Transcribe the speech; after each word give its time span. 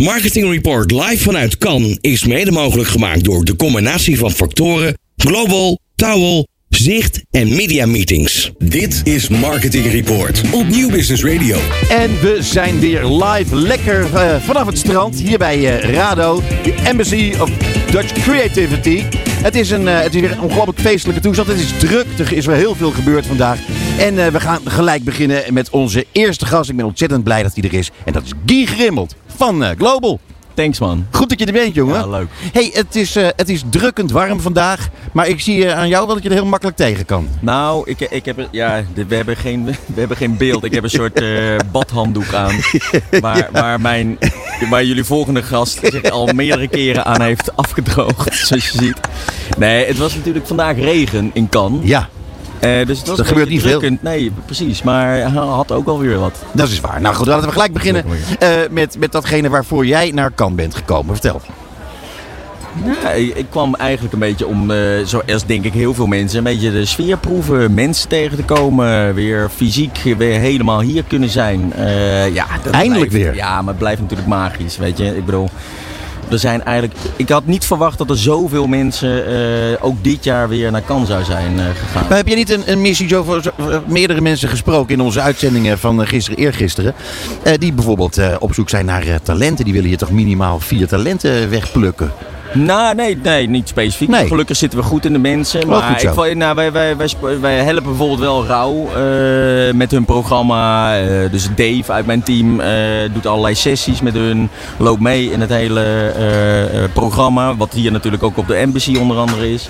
Marketing 0.00 0.52
Report 0.52 0.90
live 0.90 1.18
vanuit 1.18 1.58
Cannes 1.58 1.98
is 2.00 2.24
mede 2.24 2.50
mogelijk 2.50 2.88
gemaakt 2.88 3.24
door 3.24 3.44
de 3.44 3.56
combinatie 3.56 4.18
van 4.18 4.30
factoren 4.30 4.98
Global, 5.16 5.78
Towel, 5.94 6.48
Zicht 6.68 7.20
en 7.30 7.48
Media 7.48 7.86
Meetings. 7.86 8.50
Dit 8.58 9.00
is 9.04 9.28
Marketing 9.28 9.86
Report 9.86 10.42
op 10.52 10.68
Nieuw 10.68 10.90
Business 10.90 11.24
Radio. 11.24 11.56
En 11.88 12.20
we 12.20 12.38
zijn 12.40 12.80
weer 12.80 13.04
live, 13.04 13.56
lekker 13.56 14.00
uh, 14.14 14.42
vanaf 14.42 14.66
het 14.66 14.78
strand, 14.78 15.20
hier 15.20 15.38
bij 15.38 15.58
uh, 15.58 15.94
Rado, 15.94 16.42
de 16.62 16.74
Embassy 16.84 17.32
of 17.40 17.50
Dutch 17.90 18.12
Creativity. 18.12 19.02
Het 19.42 19.54
is, 19.54 19.70
een, 19.70 19.82
uh, 19.82 20.00
het 20.00 20.14
is 20.14 20.20
weer 20.20 20.32
een 20.32 20.40
ongelooflijk 20.40 20.80
feestelijke 20.80 21.20
toestand. 21.20 21.48
Het 21.48 21.58
is 21.58 21.78
druk, 21.78 22.06
er 22.18 22.32
is 22.32 22.46
weer 22.46 22.56
heel 22.56 22.74
veel 22.74 22.90
gebeurd 22.90 23.26
vandaag. 23.26 23.58
En 23.98 24.14
we 24.32 24.40
gaan 24.40 24.60
gelijk 24.64 25.04
beginnen 25.04 25.54
met 25.54 25.70
onze 25.70 26.06
eerste 26.12 26.46
gast. 26.46 26.70
Ik 26.70 26.76
ben 26.76 26.84
ontzettend 26.84 27.24
blij 27.24 27.42
dat 27.42 27.54
hij 27.54 27.64
er 27.64 27.74
is. 27.74 27.90
En 28.04 28.12
dat 28.12 28.22
is 28.22 28.32
Guy 28.46 28.66
Grimmelt 28.66 29.14
van 29.26 29.64
Global. 29.78 30.20
Thanks 30.54 30.78
man. 30.78 31.06
Goed 31.10 31.28
dat 31.28 31.38
je 31.38 31.46
er 31.46 31.52
bent, 31.52 31.74
jongen. 31.74 31.94
Ja, 31.94 32.06
leuk. 32.06 32.26
Hey, 32.52 32.70
het 32.72 32.96
is, 32.96 33.16
uh, 33.16 33.28
het 33.36 33.48
is 33.48 33.62
drukkend 33.70 34.10
warm 34.10 34.40
vandaag. 34.40 34.88
Maar 35.12 35.28
ik 35.28 35.40
zie 35.40 35.64
uh, 35.64 35.78
aan 35.78 35.88
jou 35.88 36.06
wel 36.06 36.14
dat 36.14 36.22
je 36.22 36.28
er 36.28 36.34
heel 36.34 36.46
makkelijk 36.46 36.76
tegen 36.76 37.04
kan. 37.04 37.28
Nou, 37.40 37.82
ik, 37.90 38.00
ik 38.00 38.24
heb, 38.24 38.48
ja, 38.50 38.82
we, 39.08 39.14
hebben 39.14 39.36
geen, 39.36 39.64
we 39.64 39.98
hebben 40.00 40.16
geen 40.16 40.36
beeld. 40.36 40.64
Ik 40.64 40.74
heb 40.74 40.82
een 40.82 40.90
soort 40.90 41.20
uh, 41.20 41.56
badhanddoek 41.72 42.34
aan. 42.34 42.54
Waar, 43.20 43.48
waar, 43.52 43.80
mijn, 43.80 44.18
waar 44.68 44.84
jullie 44.84 45.04
volgende 45.04 45.42
gast 45.42 45.78
zich 45.82 46.10
al 46.10 46.26
meerdere 46.26 46.68
keren 46.68 47.04
aan 47.04 47.22
heeft 47.22 47.56
afgedroogd. 47.56 48.34
Zoals 48.46 48.68
je 48.68 48.78
ziet. 48.78 49.00
Nee, 49.58 49.86
het 49.86 49.98
was 49.98 50.14
natuurlijk 50.14 50.46
vandaag 50.46 50.76
regen 50.76 51.30
in 51.32 51.48
Cannes. 51.48 51.80
Ja. 51.82 52.08
Uh, 52.64 52.86
dus 52.86 52.98
het 52.98 53.08
was 53.08 53.16
dat 53.16 53.26
gebeurt 53.26 53.48
niet 53.48 53.60
drukkend. 53.60 54.00
veel. 54.02 54.10
Nee, 54.10 54.32
precies. 54.44 54.82
Maar 54.82 55.08
hij 55.08 55.22
had 55.30 55.72
ook 55.72 55.86
alweer 55.86 56.18
wat. 56.18 56.38
Dat 56.52 56.68
is 56.68 56.80
waar. 56.80 57.00
Nou 57.00 57.14
goed, 57.14 57.26
laten 57.26 57.46
we 57.46 57.52
gelijk 57.52 57.72
beginnen 57.72 58.04
uh, 58.42 58.48
met, 58.70 58.98
met 58.98 59.12
datgene 59.12 59.48
waarvoor 59.48 59.86
jij 59.86 60.10
naar 60.10 60.30
Kan 60.30 60.54
bent 60.54 60.74
gekomen. 60.74 61.14
Vertel. 61.14 61.40
Ja, 63.02 63.10
ik 63.10 63.46
kwam 63.48 63.74
eigenlijk 63.74 64.12
een 64.12 64.18
beetje 64.18 64.46
om, 64.46 64.70
uh, 64.70 64.78
zoals 65.04 65.46
denk 65.46 65.64
ik 65.64 65.72
heel 65.72 65.94
veel 65.94 66.06
mensen, 66.06 66.38
een 66.38 66.44
beetje 66.44 66.72
de 66.72 66.84
sfeer 66.84 67.18
proeven. 67.18 67.74
Mensen 67.74 68.08
tegen 68.08 68.36
te 68.36 68.42
komen. 68.42 69.14
Weer 69.14 69.50
fysiek 69.54 69.98
weer 70.18 70.38
helemaal 70.38 70.80
hier 70.80 71.04
kunnen 71.04 71.28
zijn. 71.28 71.72
ja, 72.32 72.46
Eindelijk 72.70 73.10
blijft, 73.10 73.12
weer. 73.12 73.34
Ja, 73.34 73.62
maar 73.62 73.68
het 73.68 73.78
blijft 73.78 74.00
natuurlijk 74.00 74.28
magisch. 74.28 74.76
Weet 74.76 74.98
je, 74.98 75.16
ik 75.16 75.24
bedoel 75.24 75.48
er 76.30 76.38
zijn 76.38 76.64
eigenlijk, 76.64 76.98
ik 77.16 77.28
had 77.28 77.46
niet 77.46 77.64
verwacht 77.64 77.98
dat 77.98 78.10
er 78.10 78.18
zoveel 78.18 78.66
mensen 78.66 79.32
uh, 79.32 79.84
ook 79.84 80.04
dit 80.04 80.24
jaar 80.24 80.48
weer 80.48 80.70
naar 80.70 80.84
Cannes 80.84 81.08
zou 81.08 81.24
zijn 81.24 81.52
uh, 81.56 81.64
gegaan. 81.64 82.06
Maar 82.08 82.16
heb 82.16 82.28
je 82.28 82.34
niet 82.34 82.50
een, 82.50 82.62
een 82.66 82.80
missie 82.80 83.14
voor 83.14 83.52
meerdere 83.86 84.20
mensen 84.20 84.48
gesproken 84.48 84.94
in 84.94 85.00
onze 85.00 85.20
uitzendingen 85.20 85.78
van 85.78 86.06
gisteren, 86.06 86.38
eergisteren? 86.38 86.94
Uh, 87.46 87.52
die 87.58 87.72
bijvoorbeeld 87.72 88.38
op 88.38 88.54
zoek 88.54 88.68
zijn 88.68 88.84
naar 88.84 89.22
talenten. 89.22 89.64
Die 89.64 89.74
willen 89.74 89.88
hier 89.88 89.98
toch 89.98 90.10
minimaal 90.10 90.60
vier 90.60 90.86
talenten 90.86 91.50
wegplukken? 91.50 92.12
Nou, 92.52 92.94
nee, 92.94 93.18
nee, 93.22 93.48
niet 93.48 93.68
specifiek. 93.68 94.08
Nee. 94.08 94.26
Gelukkig 94.26 94.56
zitten 94.56 94.78
we 94.78 94.84
goed 94.84 95.04
in 95.04 95.12
de 95.12 95.18
mensen. 95.18 95.68
Wel 95.68 95.80
maar 95.80 96.02
ik, 96.02 96.34
nou, 96.34 96.54
wij, 96.54 96.72
wij, 96.72 96.96
wij, 96.96 97.40
wij, 97.40 97.54
helpen 97.56 97.82
bijvoorbeeld 97.82 98.20
wel 98.20 98.46
Rauw 98.46 98.86
uh, 98.86 99.72
met 99.74 99.90
hun 99.90 100.04
programma. 100.04 101.00
Uh, 101.00 101.30
dus 101.30 101.48
Dave 101.56 101.92
uit 101.92 102.06
mijn 102.06 102.22
team 102.22 102.60
uh, 102.60 102.66
doet 103.12 103.26
allerlei 103.26 103.54
sessies 103.54 104.00
met 104.00 104.14
hun. 104.14 104.48
Loopt 104.76 105.00
mee 105.00 105.30
in 105.30 105.40
het 105.40 105.50
hele 105.50 106.88
programma. 106.92 107.56
Wat 107.56 107.72
hier 107.72 107.92
natuurlijk 107.92 108.22
ook 108.22 108.36
op 108.36 108.46
de 108.46 108.54
Embassy 108.54 108.96
onder 108.96 109.16
andere 109.16 109.52
is. 109.52 109.68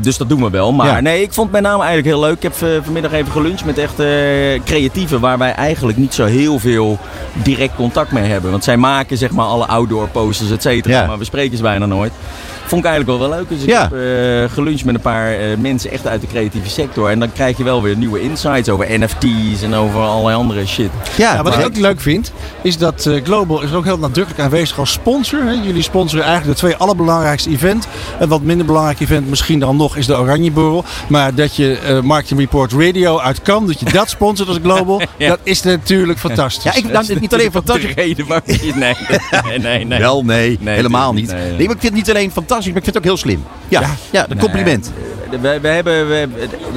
dus 0.00 0.16
dat 0.16 0.28
doen 0.28 0.42
we 0.42 0.50
wel. 0.50 0.72
Maar 0.72 0.86
ja. 0.86 1.00
nee, 1.00 1.22
ik 1.22 1.32
vond 1.32 1.50
mijn 1.50 1.62
naam 1.62 1.80
eigenlijk 1.80 2.06
heel 2.06 2.20
leuk. 2.20 2.36
Ik 2.36 2.42
heb 2.42 2.82
vanmiddag 2.84 3.12
even 3.12 3.32
geluncht 3.32 3.64
met 3.64 3.78
echt 3.78 3.94
creatieven. 4.64 5.20
Waar 5.20 5.38
wij 5.38 5.52
eigenlijk 5.52 5.98
niet 5.98 6.14
zo 6.14 6.24
heel 6.24 6.58
veel 6.58 6.98
direct 7.32 7.74
contact 7.74 8.12
mee 8.12 8.24
hebben. 8.24 8.50
Want 8.50 8.64
zij 8.64 8.76
maken 8.76 9.18
zeg 9.18 9.30
maar 9.30 9.46
alle 9.46 9.66
outdoor 9.66 10.08
posters, 10.08 10.50
et 10.50 10.62
cetera. 10.62 11.00
Ja. 11.00 11.06
Maar 11.06 11.18
we 11.18 11.24
spreken 11.24 11.57
ze 11.58 11.64
bijna 11.64 11.86
nooit. 11.86 12.12
Vond 12.66 12.84
ik 12.84 12.88
eigenlijk 12.90 13.18
wel 13.18 13.28
wel 13.28 13.38
leuk. 13.38 13.48
Dus 13.48 13.62
ik 13.62 13.68
Ja. 13.68 13.80
heb 13.82 13.92
uh, 13.92 14.50
geluncht 14.54 14.84
met 14.84 14.94
een 14.94 15.00
paar 15.00 15.32
uh, 15.40 15.56
mensen 15.56 15.90
echt 15.90 16.06
uit 16.06 16.20
de 16.20 16.26
creatieve 16.26 16.68
sector. 16.70 17.10
En 17.10 17.18
dan 17.18 17.32
krijg 17.32 17.56
je 17.56 17.64
wel 17.64 17.82
weer 17.82 17.96
nieuwe 17.96 18.20
insights 18.22 18.68
over 18.68 18.86
NFT's 19.00 19.62
en 19.62 19.74
over 19.74 20.00
allerlei 20.00 20.36
andere 20.36 20.66
shit. 20.66 20.90
Ja, 21.16 21.34
Ja, 21.34 21.42
wat 21.42 21.52
ik 21.52 21.58
maar- 21.58 21.66
ook 21.68 21.76
leuk 21.76 22.00
vind, 22.00 22.32
is 22.62 22.78
dat 22.78 23.06
eh, 23.06 23.24
Global 23.24 23.62
is 23.62 23.72
ook 23.72 23.84
heel 23.84 23.98
nadrukkelijk 23.98 24.42
aanwezig 24.42 24.78
als 24.78 24.92
sponsor. 24.92 25.42
Hè. 25.44 25.50
Jullie 25.52 25.82
sponsoren 25.82 26.24
eigenlijk 26.24 26.54
de 26.58 26.66
twee 26.66 26.76
allerbelangrijkste 26.76 27.50
events. 27.50 27.86
Een 28.18 28.28
wat 28.28 28.42
minder 28.42 28.66
belangrijk 28.66 29.00
event 29.00 29.28
misschien 29.28 29.58
dan 29.58 29.76
nog 29.76 29.96
is 29.96 30.06
de 30.06 30.18
Oranje 30.18 30.50
Borrel. 30.50 30.84
Maar 31.08 31.34
dat 31.34 31.56
je 31.56 31.78
eh 31.78 32.00
Marketing 32.00 32.40
Report 32.40 32.72
Radio 32.72 33.18
uit 33.18 33.42
kan, 33.42 33.66
dat 33.66 33.80
je 33.80 33.84
dat 33.92 34.08
sponsort 34.10 34.48
als 34.48 34.58
Global, 34.62 35.00
Ja. 35.18 35.28
dat 35.28 35.38
is 35.42 35.62
natuurlijk 35.62 36.18
fantastisch. 36.18 36.62
Ja, 36.64 36.70
ik 36.74 36.76
vind 36.86 36.92
nou, 37.08 37.20
niet 37.20 37.32
alleen 37.34 37.52
fantastisch. 37.52 37.94
De 37.94 38.00
reden 38.00 38.26
je... 38.44 38.72
Nee, 38.74 38.94
nee, 39.48 39.58
nee. 39.58 39.84
nee. 39.84 39.98
Wel, 39.98 40.24
nee, 40.24 40.58
Nee, 40.60 40.74
helemaal 40.74 41.12
niet. 41.12 41.34
Nee, 41.56 41.66
maar 41.66 41.74
ik 41.74 41.80
vind 41.80 41.82
het 41.82 41.92
niet 42.06 42.10
alleen 42.10 42.30
fantastisch, 42.32 42.66
maar 42.68 42.76
ik 42.76 42.82
vind 42.84 42.94
het 42.94 42.96
ook 42.96 43.10
heel 43.10 43.16
slim. 43.16 43.44
Ja, 43.68 43.80
ja, 43.80 43.88
Ja. 44.10 44.26
een 44.28 44.38
compliment. 44.38 44.92
Nee, 45.30 45.40
we, 45.40 45.58
we 45.60 45.68
hebben, 45.68 46.08
we, 46.08 46.28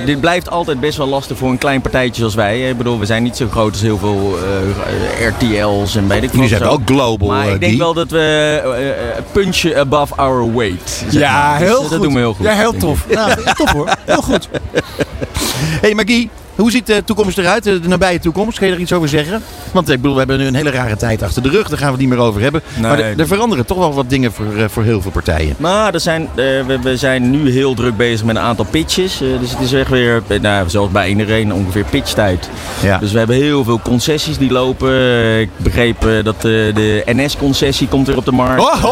dit 0.06 0.20
blijft 0.22 0.50
altijd 0.50 0.80
best 0.80 0.98
wel 0.98 1.08
lastig 1.08 1.38
voor 1.38 1.50
een 1.50 1.58
klein 1.58 1.82
partijtje 1.82 2.16
zoals 2.20 2.36
wij. 2.36 2.70
Ik 2.70 2.78
bedoel, 2.78 3.00
we 3.00 3.06
zijn 3.06 3.24
niet 3.24 3.38
zo 3.38 3.48
groot 3.52 3.72
als 3.72 3.81
heel 3.81 3.98
veel 3.98 4.38
eh, 5.20 5.28
RTL's 5.28 5.96
en 5.96 6.08
weet 6.08 6.24
ik 6.24 6.31
Jullie 6.31 6.40
wat 6.50 6.50
zijn 6.50 6.62
wel 6.62 6.81
global, 6.86 7.28
Maar 7.28 7.48
eh, 7.48 7.54
ik 7.54 7.60
denk 7.60 7.78
wel 7.78 7.94
dat 7.94 8.12
we 8.12 8.18
eh, 8.64 8.90
eh, 8.90 9.24
punchen 9.31 9.78
above 9.78 10.16
our 10.16 10.54
weight. 10.56 10.90
zeg 11.10 11.22
Ja, 11.22 11.50
maar. 11.50 11.60
Dus, 11.60 11.68
heel 11.68 11.76
eh, 11.76 11.81
goed. 11.81 11.90
Dat 11.90 12.02
doen 12.02 12.14
we 12.14 12.20
heel 12.20 12.34
goed. 12.34 12.46
Ja, 12.46 12.54
heel 12.54 12.74
tof. 12.74 13.06
Nou, 13.10 13.31
tof 13.58 13.72
hoor. 13.72 13.96
Heel 14.06 14.22
goed. 14.22 14.50
hey, 15.81 15.94
Guy, 16.06 16.30
hoe 16.56 16.72
ziet 16.72 16.85
de 16.88 17.03
toekomst 17.06 17.38
eruit? 17.38 17.63
De 17.63 17.79
nabije 17.88 18.19
toekomst, 18.19 18.57
kan 18.59 18.67
je 18.67 18.73
er 18.73 18.79
iets 18.79 18.94
over 18.94 19.09
zeggen? 19.09 19.41
Want 19.72 19.89
ik 19.89 19.95
bedoel, 19.95 20.12
we 20.12 20.17
hebben 20.19 20.38
nu 20.38 20.45
een 20.45 20.56
hele 20.56 20.69
rare 20.72 20.95
tijd 20.95 21.23
achter 21.23 21.41
de 21.44 21.50
rug. 21.50 21.69
Daar 21.69 21.78
gaan 21.78 21.88
we 21.88 21.94
het 21.94 22.01
niet 22.01 22.09
meer 22.09 22.25
over 22.25 22.41
hebben. 22.41 22.62
Nee. 22.73 22.81
Maar 22.89 23.00
er- 23.00 23.19
er 23.19 23.28
veranderen 23.28 23.66
toch 23.66 23.78
wel 23.78 23.94
wat 23.94 24.09
dingen 24.09 24.31
voor, 24.31 24.56
eh, 24.57 24.63
voor 24.67 24.84
heel 24.84 25.01
veel 25.01 25.12
partijen. 25.12 25.56
Maar 25.57 25.94
er 25.94 26.00
zijn, 26.00 26.22
eh, 26.22 26.35
we, 26.35 26.79
we 26.84 26.97
zijn 26.97 27.29
nu 27.31 27.51
heel 27.51 27.73
druk 27.73 27.97
bezig 27.97 28.25
met 28.25 28.35
een 28.35 28.41
aantal 28.41 28.66
pitches. 28.69 29.22
Eh, 29.22 29.28
dus 29.39 29.51
het 29.51 29.59
is 29.59 29.73
echt 29.73 29.89
weer, 29.89 30.22
nou, 30.41 30.69
zoals 30.69 30.91
bij 30.91 31.09
iedereen, 31.09 31.53
ongeveer 31.53 31.85
pitchtijd. 31.89 32.50
Ja. 32.81 32.97
Dus 32.97 33.12
we 33.12 33.18
hebben 33.18 33.35
heel 33.35 33.63
veel 33.63 33.79
concessies 33.79 34.38
die 34.38 34.51
lopen. 34.51 35.39
Ik 35.39 35.50
begreep 35.57 36.01
dat 36.23 36.35
eh, 36.35 36.41
de 36.44 37.03
NS-concessie 37.06 37.88
komt 37.88 38.07
weer 38.07 38.18
op 38.18 38.25
de 38.25 38.31
markt. 38.31 38.62
Oh, 38.62 38.85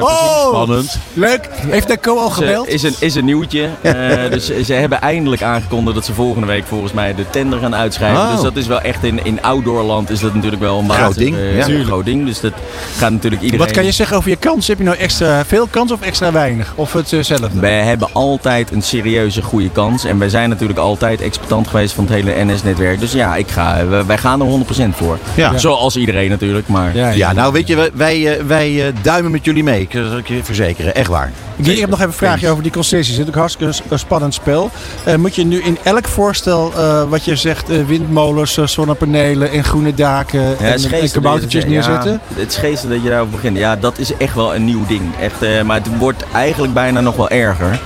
oh. 0.00 0.46
Spannend. 0.48 0.98
Leuk. 1.14 1.48
Heeft 1.52 1.88
Deco 1.88 2.16
al 2.18 2.28
Dus, 2.28 2.36
gebeld? 2.36 2.66
eh, 2.66 2.74
is, 2.74 2.82
een, 2.82 2.94
is 2.98 3.14
een 3.14 3.24
nieuwtje. 3.24 3.68
Eh, 3.96 4.30
dus 4.30 4.50
ze 4.64 4.72
hebben 4.72 5.00
eindelijk 5.00 5.42
aangekondigd 5.42 5.94
dat 5.94 6.04
ze 6.04 6.12
volgende 6.14 6.46
week 6.46 6.64
volgens 6.90 7.14
mij 7.16 7.24
de 7.24 7.30
tender 7.30 7.58
gaan 7.58 7.74
uitschrijven. 7.74 8.20
Oh. 8.20 8.32
Dus 8.32 8.42
dat 8.42 8.56
is 8.56 8.66
wel 8.66 8.80
echt 8.80 9.04
in, 9.04 9.24
in 9.24 9.42
outdoorland 9.42 10.10
is 10.10 10.20
dat 10.20 10.34
natuurlijk 10.34 10.62
wel 10.62 10.78
een 10.78 10.90
Groot 10.90 11.14
ding, 11.18 11.36
eh, 11.36 11.56
ja. 11.56 11.68
een 11.68 11.84
groot 11.84 12.04
ding. 12.04 12.26
Dus 12.26 12.40
dat 12.40 12.52
gaat 12.96 13.10
natuurlijk 13.10 13.42
iedereen... 13.42 13.66
Wat 13.66 13.74
kan 13.74 13.84
je 13.84 13.90
zeggen 13.90 14.16
over 14.16 14.30
je 14.30 14.36
kans? 14.36 14.66
Heb 14.66 14.78
je 14.78 14.84
nou 14.84 14.96
extra 14.96 15.44
veel 15.44 15.66
kans 15.66 15.92
of 15.92 16.00
extra 16.00 16.32
weinig? 16.32 16.72
Of 16.74 16.92
hetzelfde? 16.92 17.48
Wij 17.52 17.80
hebben 17.82 18.08
altijd 18.12 18.70
een 18.72 18.82
serieuze 18.82 19.42
goede 19.42 19.70
kans. 19.70 20.04
En 20.04 20.18
wij 20.18 20.28
zijn 20.28 20.48
natuurlijk 20.48 20.78
altijd 20.78 21.20
exploitant 21.20 21.68
geweest 21.68 21.94
van 21.94 22.04
het 22.04 22.12
hele 22.12 22.44
NS-netwerk. 22.44 23.00
Dus 23.00 23.12
ja, 23.12 23.36
ik 23.36 23.48
ga, 23.50 23.86
wij- 23.86 24.06
wij 24.06 24.18
gaan 24.18 24.40
er 24.40 24.46
100% 24.46 24.94
voor. 24.96 25.18
Ja. 25.34 25.58
Zoals 25.58 25.96
iedereen 25.96 26.30
natuurlijk. 26.30 26.68
Maar 26.68 26.96
Ja, 26.96 27.10
Ja, 27.10 27.32
nou 27.32 27.52
weet 27.52 27.66
je, 27.66 27.76
wij- 27.76 27.90
wij, 27.94 28.36
eh, 28.38 28.44
wij 28.44 28.86
eh, 28.86 28.92
duimen 29.02 29.30
met 29.30 29.44
jullie 29.44 29.62
mee. 29.64 29.80
Ik 29.80 29.88
kan 29.88 30.02
het 30.04 30.28
je 30.28 30.44
verzekeren, 30.44 30.94
echt 30.94 31.08
waar. 31.08 31.32
Ik 31.56 31.78
heb 31.78 31.88
nog 31.88 31.98
even 31.98 32.10
een 32.10 32.16
vraagje 32.16 32.48
over 32.48 32.62
die 32.62 32.72
concessies. 32.72 33.16
Het 33.16 33.22
is 33.22 33.28
ook 33.28 33.38
hartstikke 33.38 33.72
een- 33.88 33.98
spannend 33.98 34.34
spel. 34.34 34.70
Eh, 35.04 35.14
moet 35.14 35.34
je 35.34 35.44
nu 35.44 35.62
in 35.62 35.78
elk 35.82 36.08
voorstel 36.08 36.72
eh, 36.76 37.02
wat 37.08 37.24
je 37.24 37.36
zegt, 37.36 37.70
eh, 37.70 37.84
windmolens, 37.86 38.58
zonnepanelen 38.64 39.50
en 39.50 39.64
groene 39.64 39.94
daken 39.94 40.40
Ja, 40.40 40.56
en, 40.58 40.92
en 40.92 41.10
kaboutertjes 41.10 41.64
neerzetten? 41.64 42.20
Het 42.34 42.50
is 42.50 42.56
geestig 42.56 42.90
dat 42.90 43.02
je 43.02 43.08
daarover 43.08 43.32
begint. 43.32 43.58
Ja, 43.58 43.76
dat 43.76 43.98
is 43.98 44.16
echt 44.16 44.34
wel 44.34 44.54
een 44.54 44.64
nieuw 44.64 44.86
ding. 44.86 45.02
Echt, 45.20 45.64
maar 45.64 45.76
het 45.76 45.98
wordt 45.98 46.24
eigenlijk 46.32 46.74
bijna 46.74 47.00
nog 47.00 47.16
wel 47.16 47.28
erger. 47.28 47.80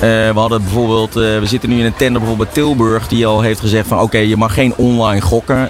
We 0.00 0.32
hadden 0.34 0.62
bijvoorbeeld, 0.62 1.14
we 1.14 1.40
zitten 1.44 1.68
nu 1.68 1.78
in 1.78 1.84
een 1.84 1.96
tender 1.96 2.20
bijvoorbeeld 2.20 2.52
bij 2.52 2.62
Tilburg 2.62 3.08
die 3.08 3.26
al 3.26 3.40
heeft 3.40 3.60
gezegd 3.60 3.86
van 3.88 4.00
oké, 4.00 4.18
je 4.18 4.36
mag 4.36 4.54
geen 4.54 4.74
online 4.76 5.20
gokken 5.20 5.68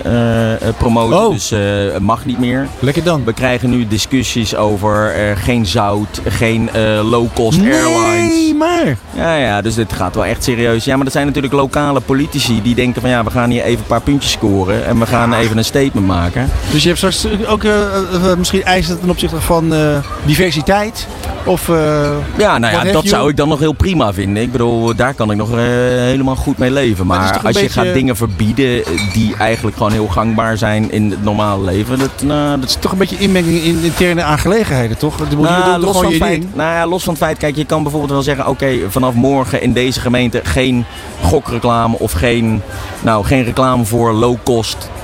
promoten. 0.77 1.19
Oh. 1.27 1.33
Dus 1.33 1.51
het 1.93 2.03
mag 2.03 2.25
niet 2.25 2.39
meer. 2.39 2.69
Lekker 2.79 3.03
dan. 3.05 3.25
We 3.25 3.33
krijgen 3.33 3.71
nu 3.71 3.87
discussies 3.89 4.57
over 4.57 5.12
geen 5.37 5.67
zout, 5.67 6.21
geen 6.29 6.71
eh, 6.71 7.00
low-cost 7.34 7.61
airlines. 7.61 8.32
Nee, 8.32 8.55
maar. 8.55 8.96
Ja, 9.14 9.34
ja, 9.37 9.61
dus 9.61 9.75
dit 9.75 9.93
gaat 9.93 10.14
wel 10.14 10.25
echt 10.25 10.44
serieus. 10.44 10.84
Ja, 10.84 10.94
maar 10.94 11.05
dat 11.05 11.12
zijn 11.12 11.26
natuurlijk 11.26 11.55
lokale 11.55 12.00
politici 12.00 12.62
die 12.62 12.75
denken 12.75 13.00
van 13.00 13.11
ja, 13.11 13.25
we 13.25 13.31
gaan 13.31 13.50
hier 13.50 13.62
even 13.62 13.79
een 13.79 13.87
paar 13.87 14.00
puntjes 14.00 14.32
scoren 14.32 14.87
en 14.87 14.99
we 14.99 15.06
gaan 15.06 15.34
even 15.34 15.58
een 15.58 15.64
statement 15.64 16.06
maken. 16.06 16.50
Dus 16.70 16.82
je 16.82 16.88
hebt 16.88 16.99
straks 16.99 17.46
ook 17.46 17.64
eh, 17.64 17.96
eh, 17.96 18.37
misschien 18.38 18.62
eisen 18.62 19.00
ten 19.00 19.11
opzichte 19.11 19.40
van 19.40 19.75
eh, 19.75 19.96
diversiteit? 20.25 21.06
Of, 21.44 21.69
eh, 21.69 22.11
Ja, 22.37 22.59
nou 22.59 22.87
ja, 22.87 22.93
dat 22.93 23.06
zou 23.06 23.31
ik 23.31 23.37
dan 23.37 23.49
nog 23.49 23.59
heel 23.59 23.73
prima 23.73 24.12
vinden. 24.12 24.43
Ik 24.43 24.53
bedoel, 24.53 24.94
daar 24.94 25.15
kan 25.15 25.31
ik 25.31 25.37
nog 25.37 25.50
eh, 25.50 25.56
helemaal 25.56 26.37
goed 26.37 26.59
mee 26.59 26.71
leven. 26.71 27.06
Maar 27.06 27.41
als 27.44 27.61
je 27.61 27.69
gaat 27.69 27.94
dingen 27.94 28.17
verbieden 28.17 28.83
die 29.12 29.37
eigenlijk 29.37 29.77
gewoon 29.77 29.93
heel 29.93 30.06
gangbaar 30.06 30.56
zijn 30.56 30.91
in 30.91 31.11
het 31.11 31.25
normale 31.25 31.65
leven, 31.65 31.99
dat, 31.99 32.23
nou, 32.23 32.61
dat 32.61 32.69
is 32.69 32.77
toch 32.81 32.93
een 32.93 32.99
beetje 32.99 33.19
inmenging 33.19 33.62
in 33.62 33.79
interne 33.83 34.23
aangelegenheden, 34.23 34.99
toch? 34.99 35.15
Nou, 35.39 35.81
los, 35.81 36.00
van 36.00 36.12
feit, 36.12 36.55
nou 36.55 36.73
ja, 36.73 36.87
los 36.87 37.03
van 37.03 37.12
het 37.12 37.23
feit, 37.23 37.39
kijk, 37.39 37.56
je 37.56 37.65
kan 37.65 37.83
bijvoorbeeld 37.83 38.12
wel 38.12 38.23
zeggen: 38.23 38.47
oké, 38.47 38.77
vanaf 38.88 39.15
morgen 39.15 39.62
in 39.62 39.73
deze 39.73 40.00
gemeente 40.00 40.41
geen 40.45 40.85
gokreclame 41.23 41.99
of 41.99 42.12
geen, 42.12 42.62
nou, 43.00 43.25
geen 43.25 43.45
reclame 43.45 43.85
voor 43.85 44.12
low 44.12 44.37
cost 44.43 44.77
eh, 44.77 45.01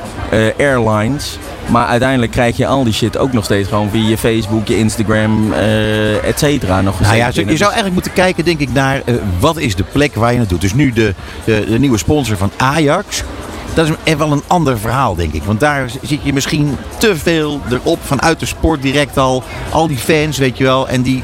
airlines. 0.59 1.39
Maar 1.67 1.87
uiteindelijk 1.87 2.33
krijg 2.33 2.57
je 2.57 2.67
al 2.67 2.85
die 2.85 2.93
shit 2.93 3.19
ook 3.19 3.33
nog 3.33 3.45
steeds 3.45 3.69
gewoon 3.69 3.91
via 3.91 4.09
je 4.09 4.19
Facebook, 4.19 4.67
je 4.67 4.79
Instagram, 4.79 5.53
eh 5.53 6.29
et 6.29 6.39
cetera. 6.39 6.81
Nog 6.81 7.01
Nou 7.01 7.17
ja, 7.17 7.27
je 7.27 7.33
zou 7.33 7.63
eigenlijk 7.63 7.93
moeten 7.93 8.13
kijken, 8.13 8.45
denk 8.45 8.59
ik, 8.59 8.73
naar 8.73 9.03
eh, 9.05 9.15
wat 9.39 9.57
is 9.59 9.75
de 9.75 9.85
plek 9.93 10.15
waar 10.15 10.33
je 10.33 10.39
naartoe. 10.39 10.59
Dus 10.59 10.75
nu 10.75 10.93
de, 10.93 11.15
de, 11.45 11.65
de 11.69 11.79
nieuwe 11.79 11.99
sponsor 11.99 12.37
van 12.37 12.51
Ajax. 12.57 13.23
Dat 13.75 13.89
is 14.05 14.17
wel 14.17 14.33
een 14.33 14.43
ander 14.47 14.79
verhaal, 14.79 15.15
denk 15.15 15.33
ik. 15.33 15.43
Want 15.43 15.61
daar 15.61 15.91
zit 16.03 16.21
je 16.23 16.33
misschien 16.33 16.77
te 16.99 17.17
veel 17.17 17.61
erop 17.71 17.99
vanuit 18.03 18.41
de 18.41 18.47
sport 18.47 18.83
direct 18.83 19.19
al. 19.19 19.43
Al 19.71 19.89
die 19.89 19.97
fans, 19.97 20.39
weet 20.39 20.59
je 20.59 20.65
wel. 20.65 20.89
En 20.89 21.03
die. 21.03 21.23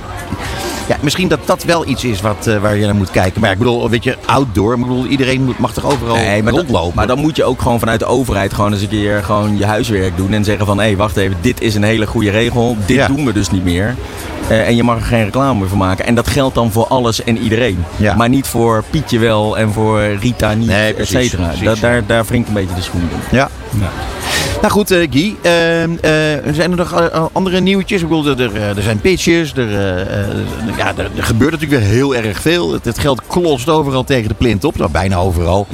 Ja, 0.88 0.96
misschien 1.00 1.28
dat 1.28 1.38
dat 1.44 1.64
wel 1.64 1.86
iets 1.88 2.04
is 2.04 2.20
wat, 2.20 2.46
eh, 2.46 2.58
waar 2.58 2.76
je 2.76 2.84
naar 2.84 2.94
moet 2.94 3.10
kijken. 3.10 3.40
Maar 3.40 3.50
ik 3.50 3.58
bedoel, 3.58 3.90
weet 3.90 4.04
je, 4.04 4.16
outdoor. 4.26 4.74
Ik 4.74 4.80
bedoel, 4.80 5.06
iedereen 5.06 5.44
moet- 5.44 5.58
mag 5.58 5.72
toch 5.72 5.84
overal 5.92 6.14
Nee, 6.14 6.42
maar, 6.42 6.52
rondlopen? 6.52 6.92
maar 6.94 7.06
dan 7.06 7.18
moet 7.18 7.36
je 7.36 7.44
ook 7.44 7.62
gewoon 7.62 7.78
vanuit 7.78 7.98
de 8.00 8.06
overheid 8.06 8.54
gewoon 8.54 8.72
eens 8.72 8.82
een 8.82 8.88
keer 8.88 9.22
gewoon 9.24 9.58
je 9.58 9.64
huiswerk 9.66 10.16
doen. 10.16 10.32
En 10.32 10.44
zeggen 10.44 10.66
van, 10.66 10.80
hé, 10.80 10.96
wacht 10.96 11.16
even, 11.16 11.36
dit 11.40 11.60
is 11.60 11.74
een 11.74 11.82
hele 11.82 12.06
goede 12.06 12.30
regel. 12.30 12.76
Dit 12.86 12.96
Ja. 12.96 13.06
doen 13.06 13.24
we 13.24 13.32
dus 13.32 13.50
niet 13.50 13.64
meer. 13.64 13.94
Eh, 14.48 14.66
en 14.66 14.76
je 14.76 14.82
mag 14.82 14.96
er 14.96 15.02
geen 15.04 15.24
reclame 15.24 15.58
meer 15.58 15.68
van 15.68 15.78
maken. 15.78 16.06
En 16.06 16.14
dat 16.14 16.28
geldt 16.28 16.54
dan 16.54 16.72
voor 16.72 16.86
alles 16.86 17.24
en 17.24 17.38
iedereen. 17.38 17.84
Ja. 17.96 18.14
Maar 18.14 18.28
niet 18.28 18.46
voor 18.46 18.84
Pietje 18.90 19.18
wel 19.18 19.58
en 19.58 19.72
voor 19.72 20.00
Rita 20.20 20.52
niet, 20.54 20.68
Nee, 20.68 20.94
et 20.94 21.08
cetera. 21.08 21.46
precies. 21.46 21.64
Da- 21.64 21.74
daar, 21.88 22.06
daar 22.06 22.24
wringt 22.24 22.48
een 22.48 22.54
beetje 22.54 22.74
de 22.74 22.82
schoen 22.82 23.00
in. 23.00 23.36
Ja. 23.36 23.48
Nou 24.64 24.76
goed, 24.76 24.90
eh, 24.90 25.10
Guy. 25.10 25.36
eh, 25.42 25.82
eh, 25.82 26.54
zijn 26.54 26.70
er 26.70 26.76
nog 26.76 27.00
eh, 27.00 27.26
andere 27.32 27.60
nieuwtjes? 27.60 28.02
Ik 28.02 28.08
bedoel, 28.08 28.38
er, 28.38 28.56
er, 28.76 28.82
zijn 28.82 29.00
pitches. 29.00 29.52
Er, 29.52 29.70
ja, 30.76 30.92
er, 30.96 31.10
gebeurt 31.16 31.50
natuurlijk 31.50 31.80
weer 31.80 31.90
heel 31.90 32.14
erg 32.14 32.40
veel. 32.40 32.72
Het, 32.72 32.84
het 32.84 32.98
geld 32.98 33.26
klost 33.26 33.68
overal 33.68 34.04
tegen 34.04 34.28
de 34.28 34.34
plint 34.34 34.64
op. 34.64 34.76
Nou, 34.76 34.90
bijna 34.90 35.16
overal. 35.16 35.66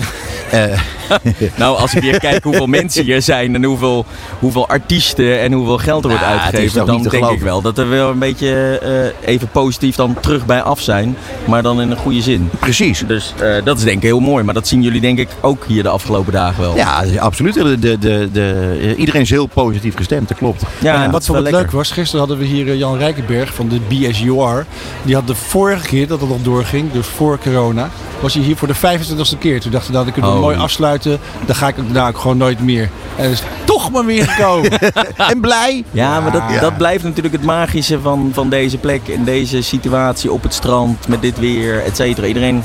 Eh, 0.50 0.81
Nou, 1.56 1.76
als 1.79 1.94
ik 1.94 2.02
weer 2.02 2.19
kijk 2.19 2.44
hoeveel 2.44 2.67
mensen 2.81 3.05
hier 3.05 3.23
zijn 3.23 3.55
en 3.55 3.64
hoeveel, 3.64 4.05
hoeveel 4.38 4.69
artiesten 4.69 5.41
en 5.41 5.52
hoeveel 5.52 5.79
geld 5.79 6.02
er 6.05 6.08
wordt 6.11 6.25
Nou, 6.25 6.38
uitgegeven, 6.38 6.87
dan 6.87 7.02
denk 7.02 7.31
ik 7.31 7.41
wel 7.41 7.62
dat 7.62 7.79
er 7.79 7.88
wel 7.88 8.11
een 8.11 8.19
beetje 8.19 8.79
eh, 9.23 9.29
even 9.35 9.49
positief 9.49 9.97
dan 9.97 10.17
terug 10.20 10.47
bij 10.47 10.62
af 10.62 10.81
zijn. 10.81 11.17
Maar 11.44 11.62
dan 11.62 11.81
in 11.81 11.91
een 11.91 11.97
goede 11.97 12.20
zin. 12.23 12.50
precies. 12.61 13.02
Dus 13.06 13.35
eh, 13.41 13.64
dat 13.64 13.79
is 13.79 13.85
denk 13.85 13.97
ik 13.97 14.02
heel 14.02 14.20
mooi. 14.20 14.44
Maar 14.44 14.55
dat 14.55 14.69
zien 14.69 14.82
jullie 14.82 15.00
denk 15.00 15.19
ik 15.19 15.29
ook 15.41 15.64
hier 15.67 15.82
de 15.82 15.88
afgelopen 15.88 16.32
dagen 16.32 16.61
wel. 16.62 16.76
Ja, 16.76 17.05
absoluut. 17.19 17.55
De, 17.55 17.79
de, 17.79 17.99
de, 17.99 18.29
de- 18.32 18.94
iedereen 18.97 19.20
is 19.20 19.31
heel 19.31 19.47
positief 19.47 19.97
gestemd, 19.97 20.29
dat 20.29 20.37
klopt. 20.37 20.62
ja 20.79 21.05
en 21.05 21.11
wat 21.11 21.26
voor 21.26 21.41
leuk 21.41 21.70
was, 21.70 21.91
gisteren 21.91 22.19
hadden 22.26 22.38
we 22.38 22.44
hier 22.44 22.76
Jan 22.76 22.99
Rijkenberg 22.99 23.55
van 23.55 23.69
de 23.69 23.81
BSUR. 23.88 24.67
Die 25.02 25.14
had 25.14 25.26
de 25.26 25.35
vorige 25.35 25.87
keer 25.87 26.06
dat 26.06 26.20
het 26.20 26.29
nog 26.29 26.43
doorging, 26.43 26.93
dus 26.93 27.06
voor 27.06 27.38
corona, 27.38 27.91
was 28.21 28.35
hij 28.35 28.43
hier 28.43 28.57
voor 28.57 28.69
de 28.69 28.75
25e 28.75 29.39
keer. 29.39 29.61
Toen 29.61 29.71
nou, 29.93 30.05
dan 30.05 30.13
kunnen 30.13 30.31
we 30.31 30.37
Oh. 30.37 30.43
mooi 30.43 30.57
afsluiten. 30.57 31.21
Dan 31.47 31.55
ga 31.57 31.69
ik 31.69 31.77
ook 31.77 32.19
gewoon 32.19 32.37
nooit 32.37 32.61
meer. 32.61 32.91
En 33.17 33.31
is 33.31 33.43
toch 33.81 33.91
maar 33.91 34.05
weer 34.05 34.29
gekomen. 34.29 34.71
En 35.32 35.41
blij. 35.41 35.85
Ja, 35.91 36.21
maar 36.21 36.32
dat, 36.32 36.43
Ja. 36.53 36.61
dat 36.61 36.77
blijft 36.77 37.05
natuurlijk 37.05 37.35
het 37.35 37.44
magische 37.44 38.00
van, 38.00 38.31
van 38.35 38.49
deze 38.49 38.79
plek. 38.79 39.00
In 39.05 39.25
deze 39.25 39.62
situatie 39.62 40.32
op 40.32 40.43
het 40.43 40.55
strand, 40.55 41.09
met 41.09 41.23
dit 41.23 41.38
weer, 41.38 41.85
et 41.85 41.97
cetera. 41.97 42.27
Iedereen 42.27 42.62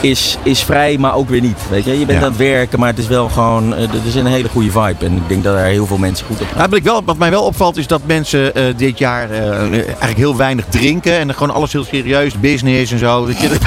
is, 0.00 0.38
is 0.42 0.62
vrij, 0.62 0.98
maar 0.98 1.14
ook 1.14 1.28
weer 1.28 1.40
niet. 1.40 1.58
Weet 1.70 1.84
je? 1.84 1.98
je 1.98 2.06
bent 2.06 2.18
Ja. 2.18 2.24
aan 2.24 2.30
het 2.30 2.36
werken, 2.40 2.78
maar 2.78 2.88
het 2.88 2.98
is 2.98 3.06
wel 3.06 3.28
gewoon... 3.28 3.74
eh, 3.74 3.82
Er 3.82 4.06
is 4.06 4.14
een 4.14 4.26
hele 4.26 4.48
goede 4.48 4.70
vibe. 4.70 5.04
En 5.06 5.16
ik 5.16 5.28
denk 5.28 5.44
dat 5.44 5.54
er 5.56 5.64
heel 5.64 5.86
veel 5.86 5.98
mensen 5.98 6.26
goed 6.26 6.40
op 6.40 6.46
gaan. 6.48 6.56
Nou, 6.58 6.70
wat, 6.70 6.80
wel, 6.82 7.02
wat 7.04 7.16
mij 7.18 7.30
wel 7.30 7.42
opvalt 7.44 7.76
is 7.76 7.86
dat 7.86 8.00
mensen 8.06 8.54
eh, 8.54 8.64
dit 8.76 8.98
jaar 8.98 9.30
eh, 9.30 9.48
eigenlijk 9.72 10.16
heel 10.16 10.36
weinig 10.36 10.64
drinken. 10.68 11.18
En 11.18 11.34
gewoon 11.34 11.54
alles 11.54 11.72
heel 11.72 11.84
serieus, 11.84 12.40
business 12.40 12.92
en 12.92 12.98
zo. 12.98 13.26
Dat 13.26 13.40
je, 13.40 13.48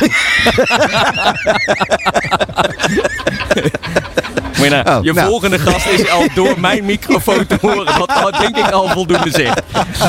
Nou, 4.69 4.97
Oh, 4.97 5.03
je 5.03 5.13
nou. 5.13 5.27
volgende 5.29 5.59
gast 5.59 5.87
is 5.87 6.09
al 6.09 6.25
door 6.35 6.59
mijn 6.59 6.85
microfoon 6.85 7.45
te 7.47 7.57
horen. 7.61 7.97
Wat 8.23 8.35
denk 8.39 8.57
ik 8.57 8.71
al 8.71 8.87
voldoende 8.89 9.29
zegt. 9.31 9.61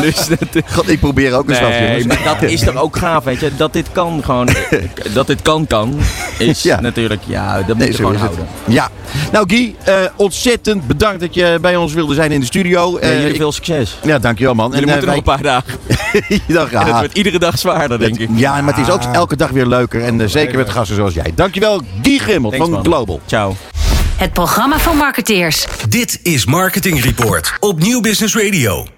Dus 0.03 0.27
dat, 0.27 0.63
God, 0.73 0.89
ik 0.89 1.01
probeer 1.01 1.35
ook 1.37 1.49
eens 1.49 1.61
wat, 1.61 1.69
Nee, 1.69 2.07
maar 2.07 2.21
dat 2.25 2.43
is 2.51 2.61
toch 2.61 2.77
ook 2.77 2.97
gaaf, 2.97 3.25
weet 3.25 3.41
je. 3.41 3.51
Dat 3.57 3.73
dit 3.73 3.87
kan 3.93 4.21
gewoon... 4.25 4.49
Dat 5.13 5.27
dit 5.27 5.43
kan, 5.43 5.67
kan. 5.67 5.99
Is 6.39 6.63
Ja. 6.63 6.81
natuurlijk... 6.81 7.23
Ja, 7.27 7.57
dat 7.57 7.67
moet 7.67 7.77
Nee, 7.79 7.89
je 7.89 7.95
gewoon 7.95 8.13
het. 8.13 8.21
houden. 8.21 8.47
Ja. 8.65 8.89
Nou 9.33 9.49
Guy, 9.49 9.75
eh, 9.85 9.95
ontzettend 10.17 10.87
bedankt 10.87 11.21
dat 11.21 11.35
je 11.35 11.59
bij 11.61 11.77
ons 11.77 11.93
wilde 11.93 12.15
zijn 12.15 12.33
in 12.33 12.41
de 12.41 12.47
studio. 12.47 12.93
Ja, 12.93 12.99
Eh, 12.99 13.15
jullie 13.15 13.31
ik- 13.31 13.37
veel 13.37 13.53
succes. 13.53 13.99
ja, 14.03 14.19
dankjewel 14.19 14.55
man. 14.55 14.71
Jullie 14.71 14.85
eh, 14.87 14.91
moeten 14.91 15.09
nog 15.09 15.17
een 15.17 15.23
paar 15.23 15.43
dagen. 15.43 15.75
Dag, 16.47 16.73
En 16.73 16.87
het 16.87 16.99
wordt 16.99 17.17
iedere 17.17 17.39
dag 17.39 17.59
zwaarder, 17.59 17.99
denk 17.99 18.19
ik. 18.19 18.29
Ja, 18.35 18.61
maar 18.61 18.75
het 18.77 18.87
is 18.87 18.93
ook 18.93 19.01
elke 19.13 19.37
dag 19.37 19.51
weer 19.51 19.67
leuker. 19.67 20.03
En 20.05 20.31
zeker 20.31 20.57
met 20.57 20.71
gasten 20.71 20.97
zoals 20.97 21.15
jij. 21.15 21.33
Dankjewel 21.35 21.81
Guy 22.03 22.19
Grimmel 22.19 22.53
van 22.53 22.71
man. 22.71 22.85
Global. 22.85 23.21
Ciao. 23.27 23.55
Het 24.17 24.33
programma 24.33 24.79
van 24.79 24.97
marketeers. 24.97 25.67
Dit 25.89 26.19
is 26.23 26.45
Marketing 26.45 27.03
Report 27.03 27.57
op 27.61 27.79
Nieuw 27.79 28.01
Business 28.01 28.37
Radio. 28.37 28.94